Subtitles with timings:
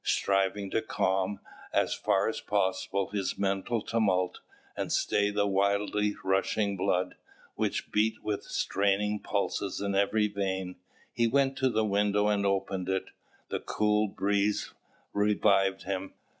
[0.03, 1.39] Striving to calm,
[1.71, 4.39] as far as possible, his mental tumult,
[4.75, 7.13] and stay the wildly rushing blood,
[7.53, 10.75] which beat with straining pulses in every vein,
[11.13, 13.09] he went to the window and opened it.
[13.49, 14.73] The cool breeze
[15.13, 16.15] revived him.